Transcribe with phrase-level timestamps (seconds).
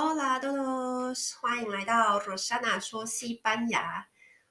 [0.00, 4.06] Hola todos，欢迎来到 Rosanna 说西班牙。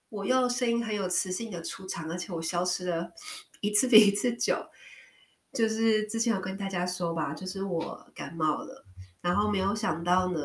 [0.09, 3.14] 我又声音很有磁性的出场，而且我消失了
[3.62, 4.58] 一次比一次久。
[5.54, 8.86] 就是之前有跟大家说吧，就是我感冒了，
[9.21, 10.39] 然后没有想到呢，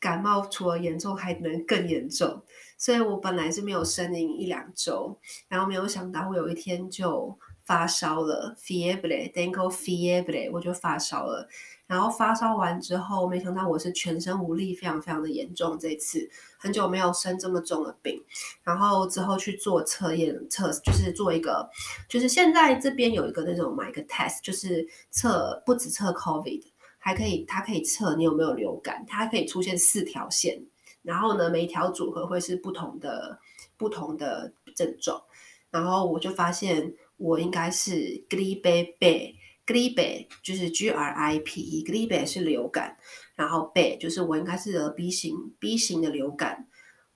[0.00, 2.42] 感冒除了严重还能更严重，
[2.76, 5.16] 所以我本来是没有声音一两周，
[5.46, 11.48] 然后没有想到我有一天就发烧了，fiebre，tengo fiebre，我就发烧了。
[11.92, 15.78] 然后发烧完之后，没想到我是全身无力，非常非常的严重。
[15.78, 16.26] 这次
[16.56, 18.18] 很久没有生这么重的病，
[18.62, 21.68] 然后之后去做测验，测就是做一个，
[22.08, 26.62] 就是现在这边有一个那种买个 test，就是测不止测 COVID，
[26.98, 30.64] 还可以它可以测你有没有流感，它可以出现四条线，
[31.02, 33.38] 然后呢每一条组合会是不同的
[33.76, 35.22] 不同的症状，
[35.70, 39.41] 然后我就发现我应该是 Gripe B。
[39.66, 42.96] Gripe 就是 G R I P E，Gripe 是流感，
[43.34, 46.66] 然后 B 就是我应该是得 B 型 B 型的流感，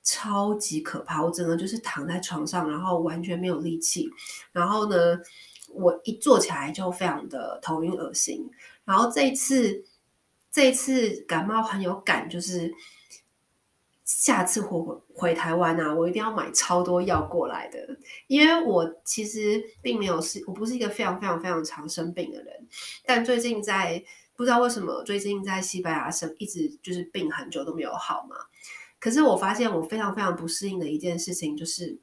[0.03, 4.09] 超级可怕，我真的就是躺在床上，然后完全没有力气，
[4.53, 5.19] 然后呢，
[5.71, 8.49] 我一坐起来就非常的头晕恶心，
[8.85, 9.85] 然后这一次
[10.51, 12.73] 这一次感冒很有感，就是。
[14.07, 14.79] 下次回
[15.13, 22.69] 回台湾啊，我一定要买超多药过来的，因为我其实并没有是，我不是一个非常非常非常常生病的人，
[23.05, 24.01] 但最近在
[24.37, 28.37] 不知道为什么最近在西班牙生一直就是病很久都没有好嘛，
[29.01, 31.99] 可是我发现我非常非常不适应的一件事情就是，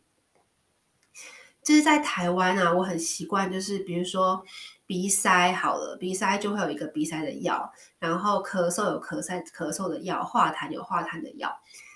[1.64, 4.44] 就是在台湾啊，我很习惯就是比如说
[4.86, 11.50] 鼻塞好了，鼻塞就会有一个鼻塞的药，然后咳嗽有咳塞咳嗽的药，化痰有化痰的药。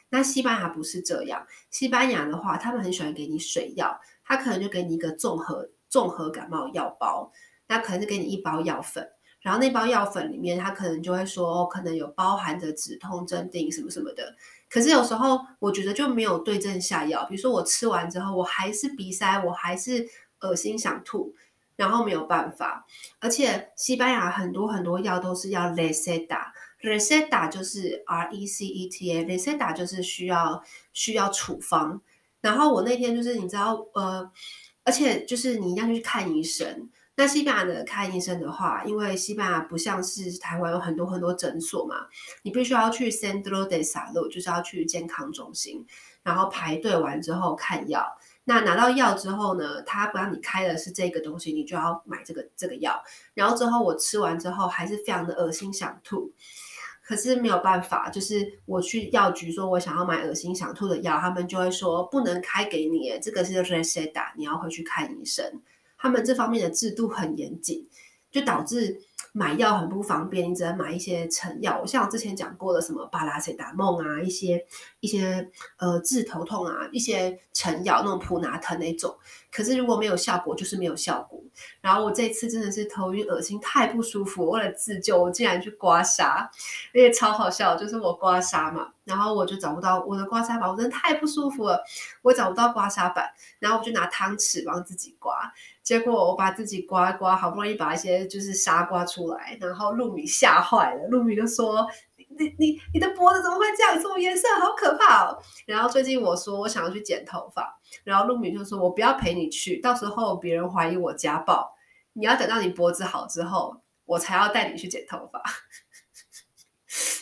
[0.09, 7.31] 那西班牙不是这样，西班牙的话，他们很喜欢给你水药，他可能就给你一个综合综合感冒药包，
[7.67, 9.09] 那可能是给你一包药粉，
[9.41, 14.35] 然后那包药粉里面，他可能就会说，哦，可能有包含着止痛镇定什么什么的。
[14.69, 20.07] 可是有时候我觉得就没有对症下药，比如说我吃完之后，我还是鼻塞，我还是
[20.39, 21.33] 恶心想吐，
[21.75, 22.85] 然后没有办法，
[23.19, 26.51] 而且西班牙很多很多药都是要 receta。
[26.81, 32.01] Reseta 就是 R E C E T A，reseta 就是需要需要处方。
[32.41, 34.31] 然后我那天就是你知道，呃，
[34.83, 36.89] 而且就是你一定要去看医生。
[37.19, 42.05] 那西班牙的看医生的话，因为西班牙不像是台湾有很多很多诊所嘛，
[42.43, 45.83] 你必须要去 Centro de Salud，就是要去健康中心，
[46.21, 48.05] 然后排队完之后看药。
[48.43, 53.03] 那拿到药之后呢，他不让你开的是这个东西，你就要买这个这个药。
[53.33, 56.31] 然后之后我吃完之后还是非常的恶心想吐。
[57.07, 65.61] 可是没有办法，就是我去药局说，我想要买恶心想吐的药，他们就会说不能开给你，这个是 receta，你要回去看医生。
[65.97, 67.87] 他们这方面的制度很严谨，
[68.29, 68.99] 就导致。
[69.33, 71.85] 买药很不方便，你只能买一些成药。
[71.85, 74.65] 像我之前讲过的，什么巴拉塞达梦啊，一些
[74.99, 75.47] 一些
[75.77, 79.15] 呃治头痛啊，一些成药，那种普拿疼那种。
[79.51, 81.41] 可是如果没有效果，就是没有效果。
[81.81, 84.47] 然后我这次真的是头晕恶心，太不舒服。
[84.49, 86.23] 为了自救，我竟然去刮痧，
[86.93, 91.83] 而且超好笑，就是我刮痧嘛，然后我就找不到我的刮痧板，我真的太不舒服了，
[92.21, 95.51] 我找不到刮痧板，然后我就拿汤匙帮自己刮。
[95.81, 101.87] 结果我把自己刮刮，好不容易把一些就是痧刮出来，然后露米吓坏了，露米就说
[102.37, 103.99] ：“你你你的脖子怎么会这样？
[103.99, 104.47] 什么颜色？
[104.59, 111.75] 好可怕哦！”然后最近我说我想要去剪头发，然后露米就说：“我不要陪你去，到时候别人怀疑我家暴，
[112.13, 115.41] 你要等到你脖子好之后，我才要带你去剪头发。”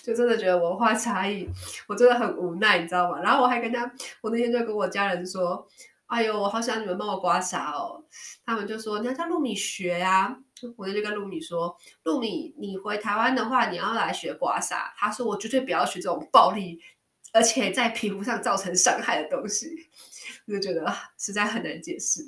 [0.03, 1.49] 就真的觉得文化差异，
[1.87, 3.19] 我真的很无奈，你知道吗？
[3.21, 5.67] 然后我还跟他，我那天就跟我家人说。
[6.07, 8.05] 哎呦，我好想你们帮我刮痧哦！
[8.45, 10.37] 他们就说你要叫露米学呀、
[10.77, 14.75] 我就跟露米说，露米，你回台湾的话，你要来学刮痧。
[14.97, 16.79] 他说我绝对不要学这种暴力，
[17.33, 19.69] 而且在皮肤上造成伤害的东西。
[20.47, 22.21] 我就觉得实在很难解释。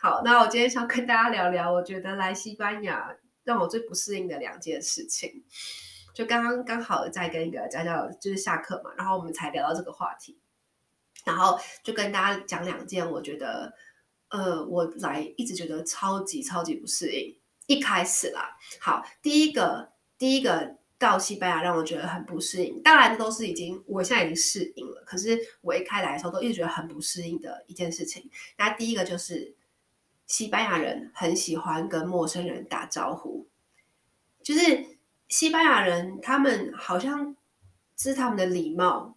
[0.00, 5.44] 好，那我今天想跟大家聊聊，我觉得来西班牙让我最不适应的两件事情。
[6.14, 10.38] 就刚刚刚好在跟一个家教就是下课嘛，然后我们才聊到这个话题。
[11.24, 13.72] 然后就跟大家讲两件，我觉得，
[14.28, 17.36] 呃，我来一直觉得超级超级不适应。
[17.68, 28.28] 一开始啦，好，第一个第一个到西班牙让我觉得很不适应，当然都是已经我现在已经适应了，可是我一开来的时候都一直觉得很不适应的一件事情。
[28.56, 29.54] 那第一个就是
[30.26, 33.46] 西班牙人很喜欢跟陌生人打招呼，
[34.42, 34.98] 就是
[35.28, 37.36] 西班牙人他们好像
[37.94, 39.16] 这是他们的礼貌，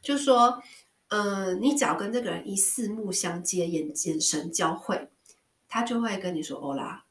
[0.00, 0.62] 就说。
[1.08, 5.08] 嗯、你只要跟这个人一四目相接，眼眼神交汇，
[5.68, 7.04] 他就会跟你说“欧拉”，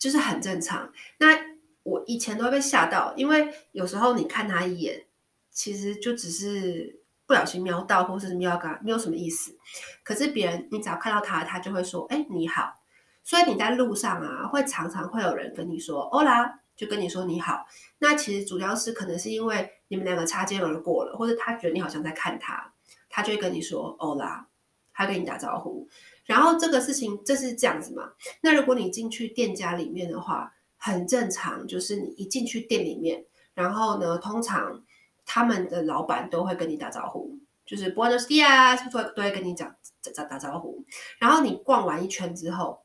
[0.00, 0.92] 就是很正常。
[1.18, 1.38] 那
[1.84, 5.06] 我以前都会被吓到，因为有时候你看他一眼，
[5.52, 9.56] 其实就只是不小心瞄到，或者是瞄到，没有什么意思。
[10.02, 12.74] 可是别人，你只要看到他，他就会说：“哎，你好。”
[13.22, 17.66] 所以你在路上啊，会常常会有人跟你说“欧啦”，就跟你说“你好”。
[18.00, 22.72] 那其实主要是可能是因为你们两个擦肩而过了，或者他觉得你好像在看他，
[23.08, 24.48] 他就会跟你说“欧啦”，
[24.92, 25.88] 他跟你打招呼。
[26.30, 28.12] 然后这个事情这是这样子嘛？
[28.40, 34.84] 那如果你进去店家里面的话，很正常，就是你一进去店里面，然后呢，通常
[35.26, 37.36] 他们的老板都会跟你打招呼，
[37.66, 39.74] 就是 Buenos dias，都都会跟你讲
[40.14, 40.84] 打打招呼。
[41.18, 42.84] 然后你逛完一圈之后，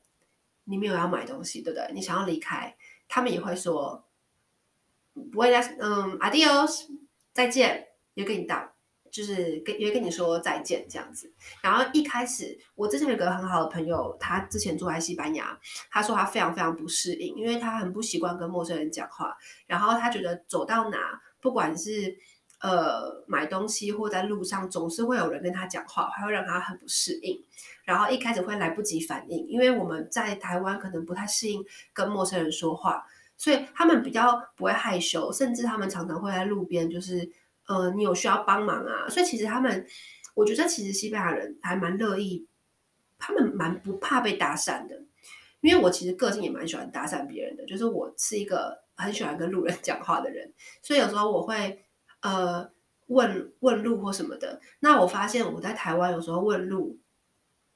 [0.63, 1.87] 你没有要买东西，对不对？
[1.93, 2.75] 你想要离开，
[3.07, 4.03] 他们也会说
[5.13, 6.87] Buenas，嗯，Adios，
[7.31, 8.74] 再见，也跟你道。
[9.15, 11.31] 就是跟也会跟你说再见这样子，
[11.63, 15.57] 然后一开始我之前有个很好的朋友，他之前住在西班牙，
[15.89, 19.33] 他说他非常非常不适应，因为他很不习惯跟陌生人讲话，
[19.67, 22.13] 然后他觉得走到哪，不管是
[22.59, 27.41] 呃买东西或在路上，总是会有人跟他讲话，还会让他很不适应，
[27.85, 31.63] 然后一开始会来不及反应，因为我们在台湾可能不太适应
[31.93, 33.05] 跟陌生人说话，
[33.37, 37.31] 所以他们比较不会害羞，甚至他们常常会在路边就是。
[37.67, 39.07] 呃，你有需要帮忙啊？
[39.09, 39.85] 所以其实他们，
[40.33, 42.47] 我觉得其实西班牙人还蛮乐意，
[43.17, 45.03] 他们蛮不怕被搭讪的。
[45.61, 51.85] 因为我其实个性也蛮喜欢搭讪别人的，就是我是一个很喜欢跟路人 讲话的人，所以有时候我会
[52.21, 52.69] 呃
[53.07, 54.61] 问问路或什么的。
[54.79, 56.99] 那我发现我在台湾有时候问路。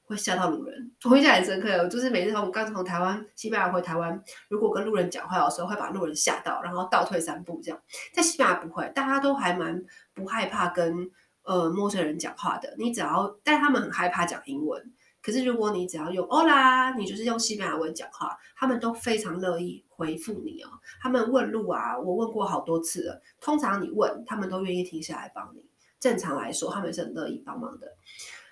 [0.09, 1.87] 会吓到路人，我印象很深刻。
[1.87, 4.19] 就是每次从刚从台湾西班牙回台湾，
[4.49, 7.79] 如果跟路人讲话，的时候会把路人吓到，然后倒退三步这样。
[8.11, 9.79] 在西班牙不会，大家都还蛮
[10.15, 11.07] 不害怕跟
[11.43, 12.73] 呃陌生人讲话的。
[12.79, 14.81] 你只要，但他们很害怕讲英文。
[15.21, 20.69] 可是如果你只要用 Hola，你就是用西班牙文讲话，他们都非常乐意回复你哦。
[20.99, 23.21] 他们问路啊，我问过好多次了。
[23.39, 25.63] 通常你问，他们都愿意停下来帮你。
[25.99, 27.87] 正常来说，他们是很乐意帮忙的。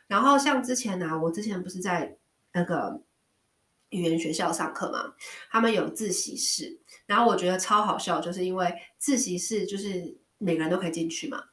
[0.07, 2.17] 然后像之前呢、我之前不是在
[2.53, 3.01] 那个
[3.89, 5.13] 语言学校上课嘛，
[5.51, 11.43] 他们有自习室，然后我觉得超好笑，就是因为自习室就是每个人都可以进去嘛。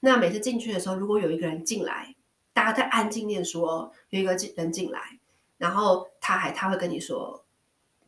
[0.00, 2.16] 那每次进去的时候，如果有一个人进来，
[2.52, 3.62] 大家在安静念书，
[4.10, 5.20] 有一个人进来，
[5.56, 7.44] 然后他还他会跟你说，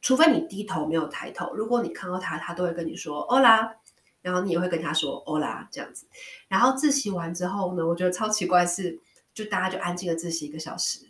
[0.02, 3.76] 除非你低头没有抬头，如果你看到他，他都会跟你说 Hola，
[4.20, 6.08] 然后你也会跟他说 Hola 这样子。
[6.48, 9.00] 然后自习完之后呢，我觉得超奇怪是。
[9.36, 11.00] 就大家就安静的自习一个小时，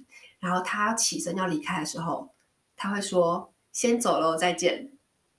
[0.41, 2.35] 然后他起身要离开的时候，
[2.75, 4.91] 他会说：“先走喽，再见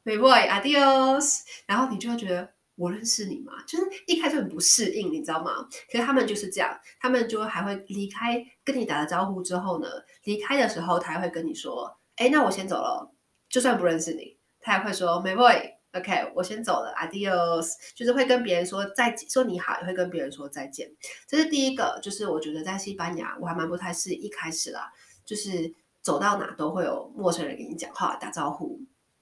[0.06, 3.52] ，my boy，adios。”然后你就会觉得我认识你吗？
[3.68, 5.68] 就是一开始很不适应，你知道吗？
[5.92, 9.90] 可是他们就是这样，他们就还会离开，跟你打了招呼之后呢，
[10.24, 13.14] 离开的时候他还会跟你说：“哎，那我先走了。”
[13.50, 20.92] 就算不认识你，他也会说：“my boy。” OK，我先走了，Adios，就是会跟别人说再见，说你好，也会跟别人说再见。
[21.28, 24.92] 这是第一个，就是我觉得在西班牙我还蛮不太适应，一开始啦，
[25.26, 28.82] 就是走到哪都会有陌生人跟你讲话打招呼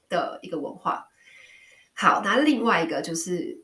[0.09, 1.07] 的一个文化。
[1.94, 3.63] 好，那另外一个就是，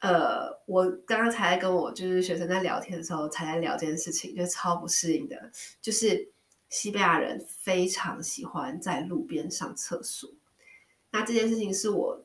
[0.00, 5.50] 呃，我刚刚才跟我就是学生在聊天的时候才在聊这件事情，就超不适应的，
[5.80, 6.30] 就是
[6.68, 10.30] 西班牙人非常喜欢在路边上厕所。
[11.12, 12.24] 那这件事情是我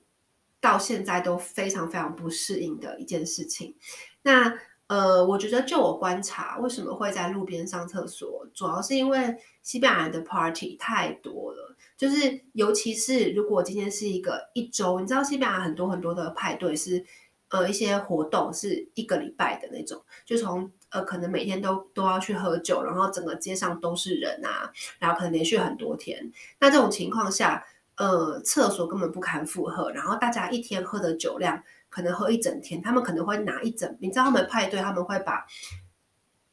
[0.59, 3.75] 到现在都非常非常不适应的一件事情。
[4.23, 17.05] 那呃，我觉得就我观察，为什么会在路边上厕所，主要是因为西班牙的 party 太多了，就是尤其是如果今天是一个一周，你知道西班牙很多很多的派对是
[17.49, 26.31] 呃一些活动是一个礼拜的那种，就从呃可能每天都都要去喝酒，然后整个街上都是人啊，然后可能连续很多天。
[26.59, 27.65] 那这种情况下。
[27.97, 35.45] 呃，厕所根本不堪负荷，然后大家一天喝的酒量可能喝一整天，他们可能会拿一整，你知道他们派对，他们会把，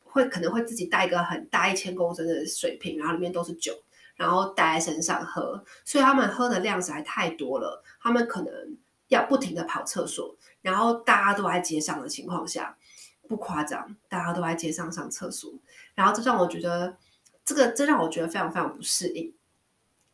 [0.02, 3.74] 会可能会自己带一个很大一千公升的水瓶，然后里面都是酒，
[4.16, 8.52] 然后带在身上喝，所以他们喝的量实在太多了，他们可能
[9.08, 12.74] 要不停的跑厕所，然后大家都在街上的情况下，
[13.28, 15.52] 不夸张，大家都在街上上厕所，
[15.94, 16.96] 然后这让我觉得，
[17.44, 19.34] 这个这让我觉得非常非常不适应。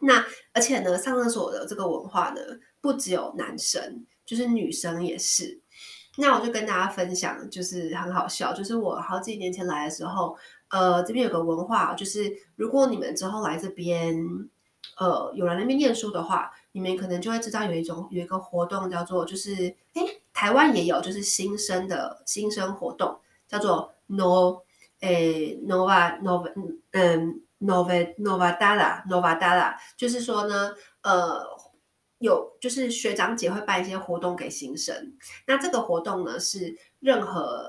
[0.01, 2.41] 那而且呢，上厕所的这个文化呢，
[2.81, 5.61] 不只有男生，就是女生也是。
[6.17, 10.37] 那我就跟大家分享，就是很好笑，就是我好几年前来的时候，
[10.69, 14.19] 呃，这边有个文化，就是如果你们之后来这边，
[14.99, 20.03] 呃，有人来那边念书的话，你们可能就会知道有一种有一个活动叫做，就是哎，
[20.33, 24.63] 台湾也有，就是新生的新生活动，叫做 No，
[25.01, 26.53] 诶，Nova Nova，
[26.93, 27.43] 嗯。
[27.61, 31.45] Nova Novadala Novadala 就是说呢，呃，
[32.19, 37.67] 有就是学长姐会办一些活动给新生，那这个活动呢是任何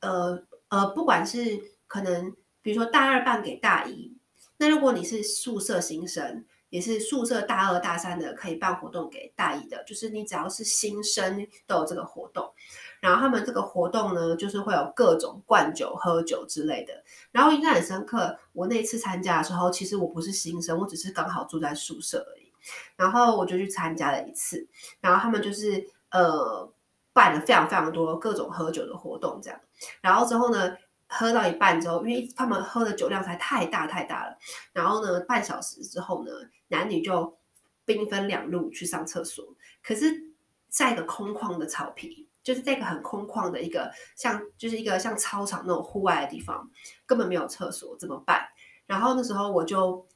[0.00, 4.18] 呃呃，不管是可能比如说大二办给大一，
[4.58, 12.52] 那如果你是宿舍新生，也是宿舍大二大三的，可以办活动给大一的，就是你只要是新生都有这个活动。
[13.00, 16.92] 然后他们这个活动呢，就是会有各种灌酒、喝酒之类的。
[17.30, 22.52] 然后印象很深刻，我那次参加的时候，其实我不是新生，我只是刚好住在宿舍而已。
[22.96, 24.68] 然后我就去参加了一次，
[25.00, 26.70] 然后他们就是呃
[27.12, 29.58] 办了非常非常多各种喝酒的活动，这样。
[30.02, 30.76] 然后之后呢，
[31.08, 34.36] 喝到一半之后，因为他们喝的酒量才太大太大了，
[34.72, 36.32] 然后呢，半小时之后呢，
[36.66, 37.38] 男女就
[37.86, 39.46] 兵分两路去上厕所。
[39.82, 40.34] 可是，
[40.68, 46.68] 在一个空旷的草坪，就是这个很空旷的一个像就是一个像操场那种户外的地方，
[47.06, 48.40] 根本没有厕所，怎么办？
[48.86, 50.06] 然后那时候我就。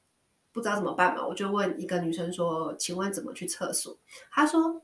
[0.55, 3.97] 不知道怎么办嘛，我就问一个女生说：“请问怎么去厕所？”
[4.31, 4.83] 她说：“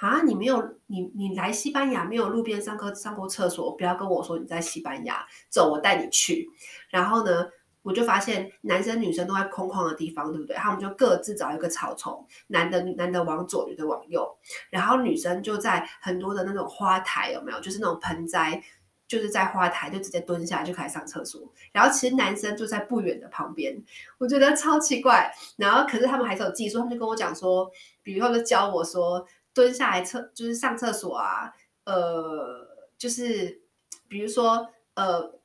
[0.00, 6.48] 啊，你没有你你来西班牙没有路边上课上过厕所，不要跟我说你在西班牙，走，我带你去。”
[6.88, 7.46] 然后呢，
[7.86, 10.56] 我就发现男生女生都在空旷的地方，对不对？
[10.56, 14.36] 他们就各自找一个草丛，男的男的往左，女的往右，
[14.70, 17.60] 然后女生就在很多的那种花台，有没有？
[17.60, 18.60] 就是那种盆栽。
[19.08, 21.40] 就是在花台就直接蹲下来就开始上厕所，
[21.70, 23.80] 然后其实男生就在不远的旁边，
[24.18, 25.32] 我觉得超奇怪。
[25.56, 27.70] 然后可是他们还是有技术，他们就跟我讲说，
[28.02, 29.24] 比如他们教我说
[29.54, 31.52] 蹲下来厕就是上厕所啊，
[31.84, 32.66] 呃，
[32.98, 33.62] 就是
[34.08, 35.38] 比如说呃，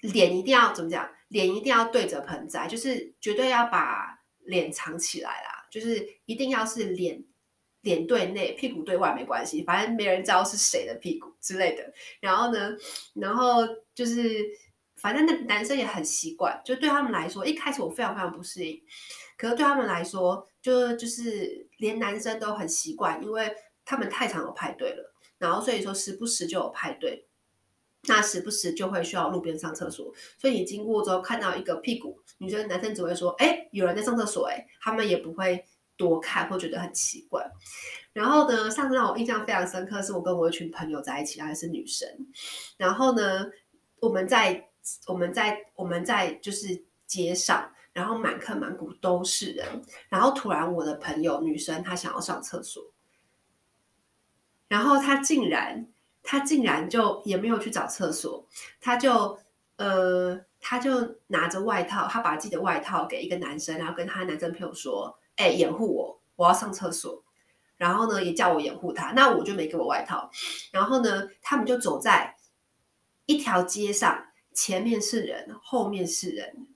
[0.00, 7.24] 脸一定要怎么讲，脸一定要对着盆栽，就是绝对要把脸藏起来啦，就是一定要是脸。
[7.82, 11.84] 脸对内，屁股对外没关系，反正没人知道是谁的屁股之类的。
[12.18, 12.72] 然后呢，
[13.14, 13.60] 然后
[13.94, 14.44] 就是，
[14.96, 18.82] 反正那男生也很习惯，就对他们来说，一开始我非常非常不适应，
[19.38, 23.54] 可是对他们来说，就就是连男生都很习惯，因为
[23.84, 27.25] 他们太常有派对了，然后所以说时不时就有派对，
[28.06, 35.64] 那时不时就会需要路边上厕所，所以你经过之后看到一个屁股，女生男生只会说，哎，有人在上厕所，哎，他们也不会。
[35.98, 37.42] 多看会觉得很奇怪，
[38.12, 42.06] 然后呢，上次让我印象非常深刻，是我跟我一群朋友在一起，还是女生。
[42.76, 43.46] 然后呢，
[44.00, 44.68] 我们在
[45.06, 49.66] 我们在我们在就是街上，然后满坑满谷都是人。
[50.10, 52.92] 然后突然，我的朋友女生她想要上厕所，
[54.68, 55.88] 然后她竟然
[56.26, 58.46] 他竟然就也没有去找厕所，
[58.82, 59.38] 他就
[59.76, 65.18] 呃他就拿着外套，他把自己的外套给一个男生，然后跟他男生朋友说。
[65.38, 67.22] 哎、掩护我，我要上厕所。
[67.76, 69.12] 然后呢，也叫我掩护他。
[69.12, 70.30] 那我就没给我外套。
[70.72, 72.34] 然后呢，他们就走在
[73.26, 76.68] 一条街上，前面是人，后面是人，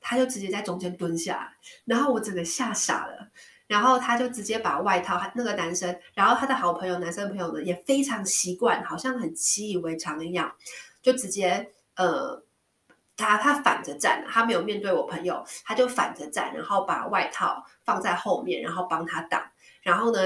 [0.00, 1.54] 他就直接在中间蹲下。
[1.84, 3.28] 然后我整个吓傻了。
[3.68, 10.52] 然后他就直接把外套，那个男生，然后他的好朋友，男生朋友呢，也非常习惯，好像很习以为常一样，
[11.00, 12.42] 就直接呃。
[13.20, 19.42] 他他反着站，他没有面对我朋友，他就反着站，然后把外套放在后面，然后帮他挡。
[19.82, 20.20] 然后呢，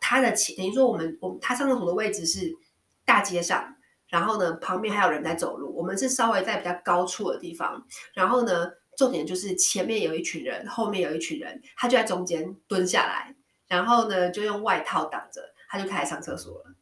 [0.00, 2.56] 他的前等于说我们我他上厕所的位置是
[3.04, 3.76] 大街上，
[4.08, 7.84] 然后呢旁边还有人在走路，我们是稍微在比较高处的地方。
[8.14, 13.34] 然后呢，重点就是前面有一群人，后面有一群人，他就在中间蹲下来，
[13.68, 16.74] 然后呢就用外套挡着，他就开始上厕所了。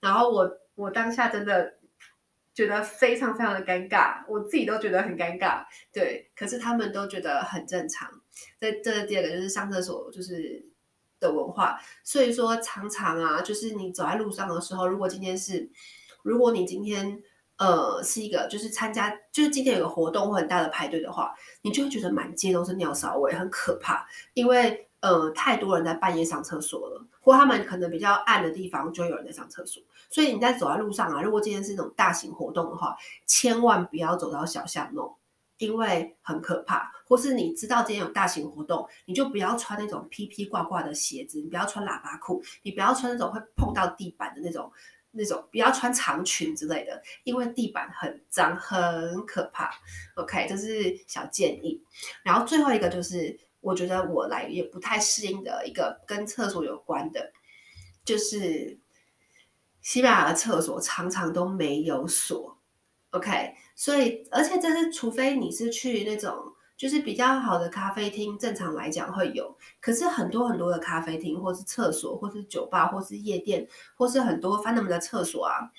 [0.00, 1.74] 然后我我当下真的。
[2.54, 8.10] 觉得非常非常的尴尬，我自己都觉得很尴尬，对，可是他们都觉得很正常。
[8.58, 10.66] 在这第二个就是上厕所就是
[11.20, 15.70] 的文化，所以说常常啊，就是你走在路上的时候，如果今天是，
[16.24, 17.22] 如果你今天
[17.58, 24.84] 呃是一个就是参加，就是今天有个活动或很大的排队的话，你就会觉得满街都是尿骚味，很可怕，因为。
[25.00, 35.14] 呃，太多人在半夜上厕所了，或他们可能比较暗的地方就有人在上厕所，所以你在走在路上啊，如果今天是那种大型活动的话，千万不要走到小巷弄，
[35.58, 36.90] 因为很可怕。
[37.06, 44.68] 或是你知道今天有大型活动，你就不要穿那种披披挂挂的鞋子，你不要穿喇叭裤，你不要穿那种会碰到地板的那种
[45.18, 49.70] 那种，不要穿长裙之类的，因为地板很脏，很可怕。
[50.14, 51.82] OK，这是小建议。
[52.22, 53.38] 然后最后一个就是。
[53.60, 57.32] 我觉得我来也不太适应的一个跟厕所有关的，
[58.04, 58.78] 就是
[59.82, 62.56] 西班牙的厕所常常都没有锁
[63.10, 75.72] ，OK，所以而且这是除非你是去那种就是比较好的咖啡厅，正常来讲会有，可是很多很多的咖啡厅或是厕所或是酒吧或是夜店或是很多翻他们的厕所啊，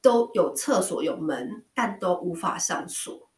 [0.00, 3.28] 都有厕所有门，但都无法上锁，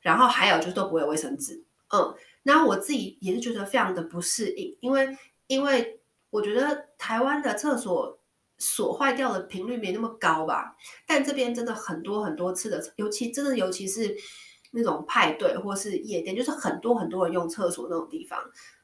[0.00, 2.14] 然后还有就是都不会有卫生纸，嗯。
[2.44, 6.00] 然后我自己也是觉得非常的不适应，因为因为
[6.30, 8.18] 我觉得台湾的厕所
[8.58, 10.76] 锁坏掉的频率没那么高吧，
[11.06, 14.16] 但这边真的很多很多次的，尤其真的尤其是
[14.72, 18.38] 那种派对或是夜店，就是很多很多人用厕所那种地方，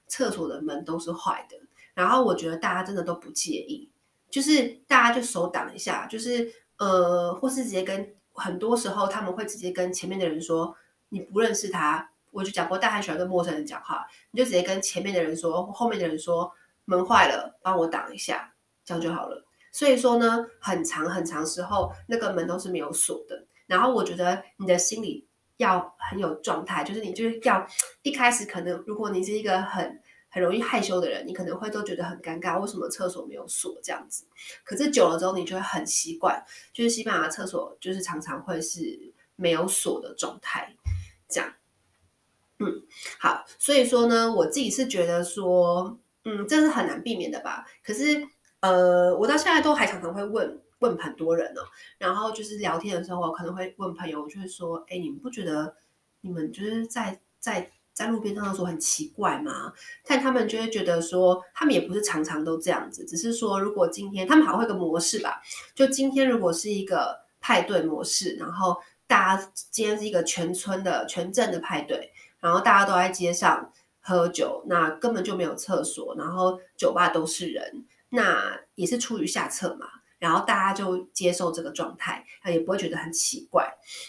[0.07, 1.57] 厕所的门都是坏的。
[1.95, 3.91] 然后我觉得大家真的都不介意，
[4.31, 10.77] 就是大家就手挡一下，就是呃，或是直接跟很多时候他们会直接跟前面的人说，
[11.09, 16.51] 你不认识他，我就讲过，大家喜欢跟陌生人讲话，你就直接跟前面的人说，后面的人说。
[16.91, 19.45] 门坏了，帮我挡一下，这样就好了。
[19.71, 23.45] 所以说呢，很长很长时候，那个门都是没有锁的。
[23.67, 25.28] 然后我觉得你的心里
[25.59, 27.65] 要很有状态，就是你就是要
[28.03, 34.25] 一开始可能，如果你是一个很很容易害羞的人，你可能会都觉得很尴尬，为什么厕所没有锁这样子？
[34.65, 40.75] 可是久了之后，你就会很习惯，就是西班牙厕所就是常常会是没有锁的状态，
[41.29, 41.53] 这样。
[42.59, 42.83] 嗯，
[43.21, 45.99] 好，所以说呢，我自己是觉得说。
[46.25, 47.65] 嗯，这是很难避免的吧？
[47.83, 48.29] 可是，
[48.61, 51.63] 呃，我到现在都还常常会问问很多人哦，
[51.99, 55.75] 然后就是聊天的时候，我可能会问朋友，就会说，哎，你们不觉得
[56.21, 59.73] 你们就是在在在路边上的时候很奇怪吗？
[60.07, 65.41] 但他们就会觉得说，他们也不是常常都这样子，只是说，如果今天他们好像会个模式吧，
[65.75, 73.73] 就今天如果是一个派对模式，然后大家今天是一个全村的全镇的派对，然后大家都在街上。
[74.01, 79.87] 喝酒，那根本就没有厕所，然后酒吧都是人，那也是出于下策嘛，
[80.19, 83.69] 然后大家就接受这个状态，他也不会觉得很奇怪。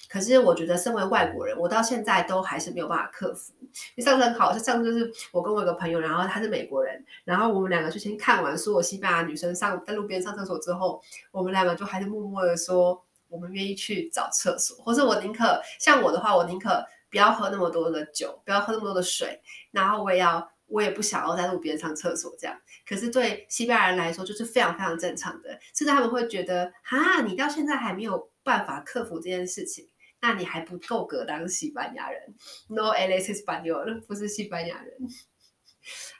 [0.09, 3.53] 可是我觉得身为外国人，我到现在都还是没有办法克服。
[3.97, 11.01] 上次很好，上次就是我跟我一个朋友，然后他是美国人，然后我们两个就先看完所有西班牙女生上在路边上厕所之后，
[11.31, 16.85] 我们两个就还是默默的说，我们愿意去找厕所，或是我宁可像我的话，我宁可。
[17.11, 22.55] 不要喝那么多的酒，不要喝那么多的水，然后我也要，我也不想要在路边上厕所这样。
[22.87, 29.87] 可是对西班牙人来说，就是非常非常正常的，甚至他们会觉得，哈，你到现在还没有办法克服这件事情，
[30.21, 32.35] 那你还不够格当西班牙人。
[32.69, 34.97] No Alex, español，不是西班牙人。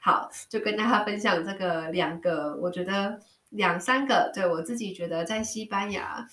[0.02, 6.28] 好，就跟大家分享这个两个，我觉得两三个，对我自己觉得在西班牙，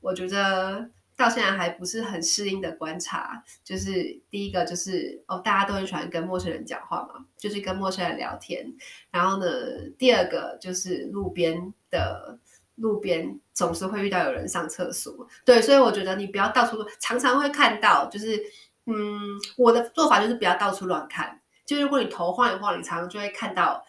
[0.00, 0.90] 我觉得。
[1.16, 8.72] 到现在还不是很适应的观察，就是第一个就是哦，大家都很喜欢跟陌生人讲话嘛，就是跟陌生人聊天。
[9.10, 9.46] 然后呢，
[9.98, 12.38] 第二个就是路边的
[12.76, 18.42] 路边总是会遇到有人上厕所，对，所以我觉得你不要到处，常常会看到，就是
[18.86, 19.20] 嗯，
[19.56, 23.84] 我的做法就是不要到处乱看，就如果你头晃一晃，你常常就会看到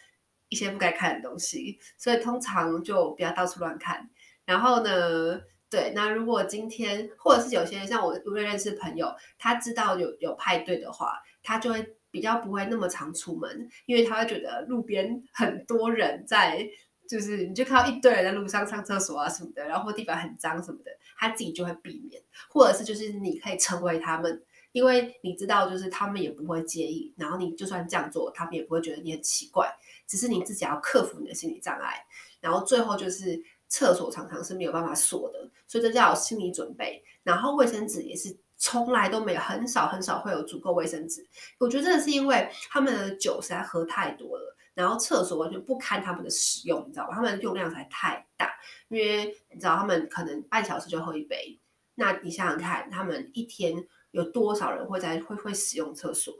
[0.49, 4.09] 一些不该看的东西，所以通常就不要到处乱看。
[4.45, 5.39] 然后呢，
[5.73, 16.63] 对，那如果今天或者是有些人像我，如果认识朋友，他知道有有派对的话，他就会比较不会那么常出门，因为他会觉得路边 很多人在，
[17.09, 32.05] 就是你就看到一堆人在路上上厕所啊什么的，然后地板很脏什么的，他自己就会避免，或者是就是你可以成为他们，因为你知道就是他们也不会介意，然后你就算这样做，他们也不会觉得你很奇怪，只是你自己要克服你的心理障碍，
[32.41, 33.43] 然后最后就是。
[33.73, 37.03] 厕所常常是没有办法锁的，所以这叫心理准备。
[37.23, 41.27] 然后卫生纸也是从来都没有，很少很少会有足够卫生纸。
[41.57, 47.15] 我觉得这是因为他们的酒实在喝太多了，然后厕所完全不堪他们的使用，你知道吧？
[47.15, 48.53] 他们的用量才太大，
[48.89, 51.59] 因为你知道他们可能半小时就喝一杯。
[51.95, 56.31] 那你想想看，他们一天有多少人会在会会使用厕所？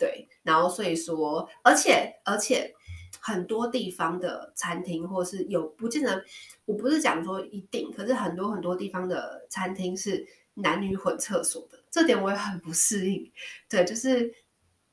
[0.00, 2.74] 对，然后所以说，而且而且。
[3.20, 6.24] 很多地方的餐厅，或是有不见得，
[6.64, 13.30] 我不是讲说一定，可是很多很多地方的餐厅是男女混厕所的，这点我也很不适应。
[13.68, 14.34] 对，就是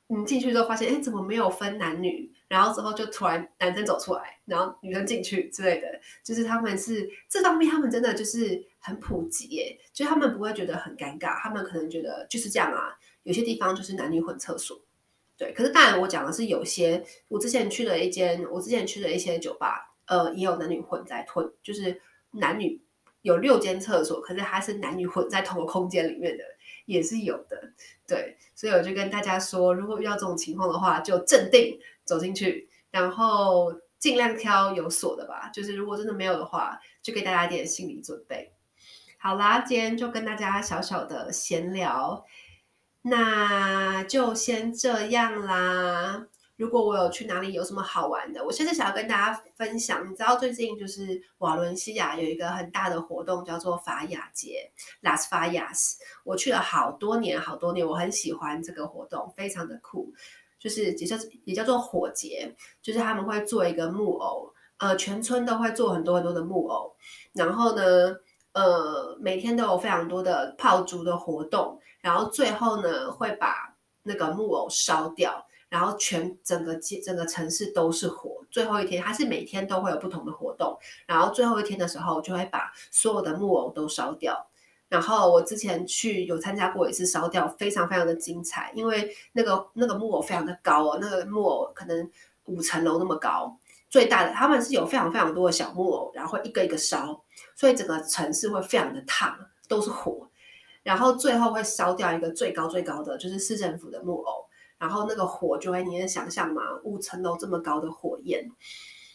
[0.08, 2.32] 你进去之后发现，哎，怎么没有分男女？
[2.48, 5.88] 然后之后就突然男生走出来，然后女生进去之类的，
[6.24, 12.98] 就是他们是这方面，他们真的就是很普及耶，就他们不会觉得很尴尬，他们可能觉得就是这样啊。
[13.22, 14.82] 有些地方就是男女混厕所。
[15.40, 22.82] 对，可是当然，我讲的是有些我之前去了一间，我之前去的一些酒吧，呃，也有男女混在混，就是男女
[23.22, 26.44] 有六间厕所，可是它是男女混在同个空间里面的，
[26.86, 27.72] 也是有的。
[28.06, 35.50] 对，所以我就跟大家说，如果遇到这种情况的话，就镇定走进去，然后尽量挑有锁的吧。
[35.54, 38.52] 就是如果真的没有的话，就给大家一点心理准备。
[39.18, 42.26] 好啦，今天就跟大家小小的闲聊。
[43.02, 46.28] 那就先这样啦。
[46.58, 50.06] 如果我有去哪里有什么好玩的，我现在想要跟大家分享。
[50.10, 54.70] 你知道最近就是瓦伦西亚有一个很大的活动，叫做法雅节
[55.02, 55.94] （Las Fallas）。
[56.26, 60.14] 我去了好多年，好多年，我很喜欢这个活动，非常的酷。
[60.60, 66.94] 就是也叫也叫做火节，就是他们会做一个木偶，呃，全村都会做很多很多的木偶，
[67.32, 68.14] 然后呢，
[68.52, 75.46] 呃，每天都有非常多的炮竹的活动，然后最后呢，会把那个木偶烧掉。
[75.70, 84.48] 然后全整个街整个城市都是火，最后一天它是每天都会有不同的活动，然后最后一天的时候就会把所有的木偶都烧掉。
[84.88, 92.10] 然后我之前去有参加过一次烧掉，非常非常的精彩，因为那个那个木偶非常的高哦，那个木偶可能
[92.46, 93.56] 五层楼那么高，
[93.92, 97.24] 最大的他们是有非常非常多的小木偶，然后一个一个烧，
[97.56, 100.28] 所以整个城市会非常的烫，都是火，
[100.90, 104.44] 然后最后会烧掉一个最高最高的，就是市政府的木偶。
[104.80, 106.64] 然后那个火就会，你能想象吗？
[106.84, 108.50] 五层楼这么高的火焰，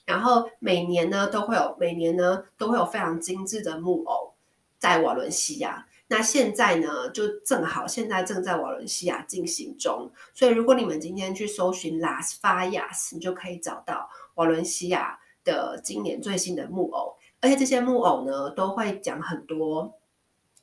[0.05, 4.35] 然后每年呢都会有，每年呢都会有非常精致的木偶
[4.79, 5.85] 在瓦伦西亚。
[6.07, 10.09] 那现在呢就正好，现在正在瓦伦西亚进行中。
[10.33, 19.93] 所以如果你们今天去搜寻 Las Fallas，你就可以找到瓦伦西亚的今年最新的木偶，而且这些木偶呢都会讲很多。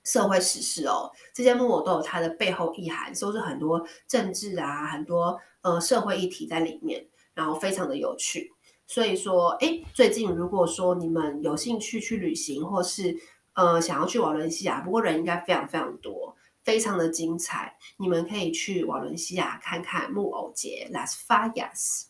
[0.03, 8.51] 社会时事哦，这些木偶都有它的背后意涵，都是很多政治啊，很多呃社会议题在里面，然后非常的有趣。
[8.87, 13.15] 所以说，哎，最近如果说你们有兴趣去旅行，或是
[13.53, 22.07] 呃想要去瓦伦西亚，不过人应该非常非常多，非常的精彩，你们可以去瓦伦西亚看看木偶节 Las Fallas。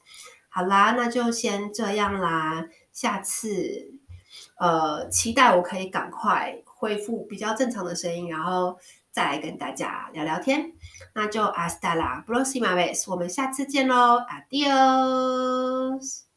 [0.49, 3.91] 好啦，那就先这样啦，下次
[4.57, 6.63] 呃期待我可以赶快。
[6.81, 8.75] 恢复比较正常的声音，然后
[9.11, 10.73] 再来跟大家聊聊天。
[11.13, 16.30] 那就 hasta la próxima vez，我们下次见喽，adiós。